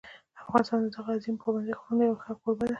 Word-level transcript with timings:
افغانستان 0.43 0.79
د 0.81 0.87
دغو 0.95 1.09
عظیمو 1.17 1.41
پابندي 1.43 1.73
غرونو 1.79 2.03
یو 2.09 2.21
ښه 2.23 2.31
کوربه 2.41 2.63
دی. 2.65 2.69